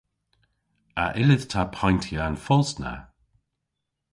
A 1.03 1.05
yllydh 1.21 1.47
ta 1.51 1.61
payntya 1.75 2.19
an 2.27 2.35
fos 2.45 2.69
na? 2.81 2.93